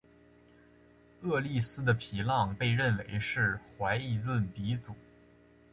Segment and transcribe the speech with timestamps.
[1.21, 4.93] 厄利斯的皮浪被认为是怀疑论鼻祖。